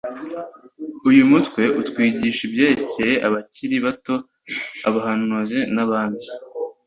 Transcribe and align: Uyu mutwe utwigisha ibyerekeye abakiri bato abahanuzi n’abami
Uyu 1.09 1.23
mutwe 1.31 1.61
utwigisha 1.79 2.41
ibyerekeye 2.47 3.13
abakiri 3.27 3.77
bato 3.85 4.15
abahanuzi 4.89 5.59
n’abami 5.73 6.23